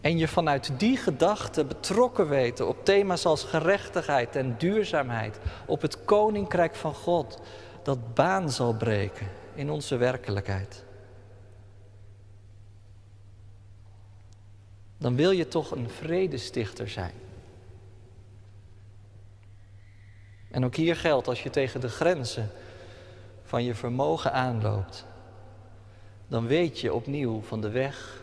En 0.00 0.18
je 0.18 0.28
vanuit 0.28 0.72
die 0.78 0.96
gedachte 0.96 1.64
betrokken 1.64 2.28
weten 2.28 2.68
op 2.68 2.84
thema's 2.84 3.24
als 3.24 3.44
gerechtigheid 3.44 4.36
en 4.36 4.54
duurzaamheid, 4.58 5.38
op 5.66 5.82
het 5.82 6.04
koninkrijk 6.04 6.74
van 6.74 6.94
God, 6.94 7.40
dat 7.82 8.14
baan 8.14 8.50
zal 8.50 8.74
breken 8.74 9.28
in 9.54 9.70
onze 9.70 9.96
werkelijkheid. 9.96 10.84
Dan 14.98 15.16
wil 15.16 15.30
je 15.30 15.48
toch 15.48 15.70
een 15.70 15.90
vredestichter 15.90 16.88
zijn. 16.88 17.14
En 20.50 20.64
ook 20.64 20.74
hier 20.74 20.96
geldt, 20.96 21.28
als 21.28 21.42
je 21.42 21.50
tegen 21.50 21.80
de 21.80 21.88
grenzen 21.88 22.50
van 23.44 23.64
je 23.64 23.74
vermogen 23.74 24.32
aanloopt, 24.32 25.06
dan 26.28 26.46
weet 26.46 26.80
je 26.80 26.94
opnieuw 26.94 27.42
van 27.42 27.60
de 27.60 27.70
weg 27.70 28.22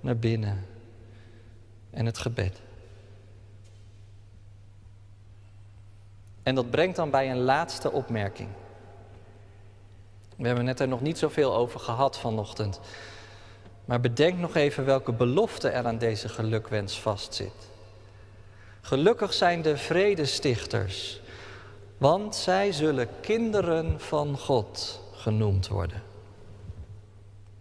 naar 0.00 0.16
binnen 0.16 0.66
en 1.90 2.06
het 2.06 2.18
gebed. 2.18 2.60
En 6.42 6.54
dat 6.54 6.70
brengt 6.70 6.96
dan 6.96 7.10
bij 7.10 7.30
een 7.30 7.40
laatste 7.40 7.92
opmerking. 7.92 8.48
We 10.36 10.46
hebben 10.46 10.66
het 10.66 10.80
er 10.80 10.88
nog 10.88 11.00
niet 11.00 11.18
zoveel 11.18 11.54
over 11.54 11.80
gehad 11.80 12.18
vanochtend. 12.18 12.80
Maar 13.84 14.00
bedenk 14.00 14.38
nog 14.38 14.54
even 14.54 14.84
welke 14.84 15.12
belofte 15.12 15.68
er 15.68 15.86
aan 15.86 15.98
deze 15.98 16.28
gelukwens 16.28 17.00
vastzit. 17.00 17.68
Gelukkig 18.80 19.32
zijn 19.32 19.62
de 19.62 19.76
vredestichters, 19.76 21.20
want 21.98 22.36
zij 22.36 22.72
zullen 22.72 23.08
kinderen 23.20 24.00
van 24.00 24.38
God 24.38 25.00
genoemd 25.14 25.68
worden. 25.68 26.02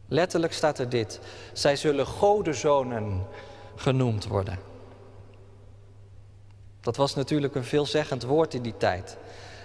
Letterlijk 0.08 0.54
staat 0.54 0.80
er 0.80 0.90
dit: 0.90 1.20
zij 1.54 1.76
zullen 1.76 2.06
godenzonen 2.06 3.26
genoemd 3.78 4.28
worden. 4.28 4.60
Dat 6.82 6.96
was 6.96 7.16
natuurlijk 7.16 7.56
een 7.56 7.64
veelzeggend 7.64 8.24
woord 8.24 8.54
in 8.54 8.62
die 8.62 8.78
tijd. 8.78 9.18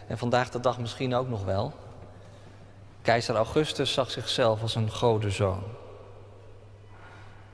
En 0.06 0.18
vandaag 0.18 0.50
de 0.50 0.60
dag 0.60 0.78
misschien 0.78 1.14
ook 1.14 1.28
nog 1.28 1.44
wel. 1.44 1.72
Keizer 3.02 3.34
Augustus 3.34 3.92
zag 3.92 4.10
zichzelf 4.10 4.62
als 4.62 4.74
een 4.74 4.90
godenzoon. 4.90 5.62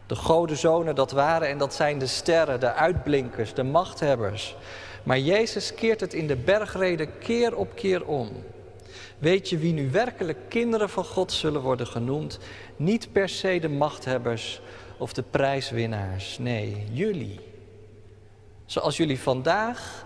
De 0.07 0.17
godenzonen, 0.17 0.95
dat 0.95 1.11
waren 1.11 1.49
en 1.49 1.59
dat 1.59 1.75
zijn 1.75 1.99
de 1.99 2.07
sterren, 2.07 2.61
de 2.61 2.73
uitblinkers, 2.73 3.55
de 3.55 3.63
machthebbers. 3.63 4.57
Maar 5.03 5.19
Jezus 5.19 5.75
keert 5.75 6.01
het 6.01 6.15
in 6.15 6.27
de 6.27 6.37
bergreden 6.37 7.19
keer 7.19 7.57
op 7.57 7.75
keer 7.75 8.07
om. 8.07 8.45
Weet 9.19 9.49
je 9.49 9.59
wie 9.59 9.73
nu 9.73 9.91
werkelijk 9.91 10.39
kinderen 10.49 10.89
van 10.89 11.05
God 11.05 11.33
zullen 11.33 11.61
worden 11.61 11.87
genoemd? 11.87 12.39
Niet 12.77 13.13
per 13.13 13.29
se 13.29 13.59
de 13.61 13.69
machthebbers 13.69 14.61
of 14.99 15.13
de 15.13 15.23
prijswinnaars. 15.23 16.39
Nee, 16.39 16.87
jullie. 16.91 17.41
Zoals 18.67 18.97
jullie 18.97 19.21
vandaag 19.21 20.05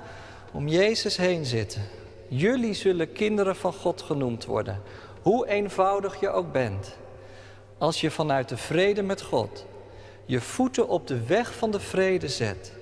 om 0.53 0.69
Jezus 0.69 1.17
heen 1.17 1.45
zitten. 1.45 1.83
Jullie 2.29 2.75
zullen 2.75 3.13
kinderen 3.13 3.57
van 3.57 3.73
God 3.73 4.03
genoemd 4.03 4.45
worden. 4.45 4.83
Hoe 5.23 5.49
eenvoudig 5.49 6.21
je 6.21 6.31
ook 6.31 6.53
bent. 6.53 6.97
Als 7.79 8.01
je 8.01 8.11
vanuit 8.11 8.49
de 8.49 8.57
vrede 8.57 9.03
met 9.03 9.23
God 9.23 9.67
je 10.25 10.41
voeten 10.41 10.89
op 10.89 11.07
de 11.07 11.27
weg 11.27 11.55
van 11.55 11.71
de 11.71 11.81
vrede 11.81 12.29
zet. 12.29 12.73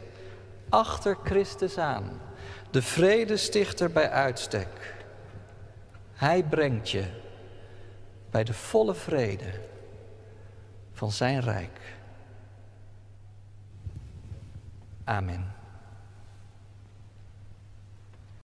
Achter 0.68 1.16
Christus 1.24 1.78
aan. 1.78 2.20
De 2.70 2.82
vredestichter 2.82 3.92
bij 3.92 4.10
uitstek. 4.10 4.94
Hij 6.12 6.42
brengt 6.42 6.90
je 6.90 7.04
bij 8.30 8.44
de 8.44 8.52
volle 8.54 8.94
vrede 8.94 9.52
van 10.92 11.10
zijn 11.10 11.40
rijk. 11.40 11.80
Amen. 15.10 15.59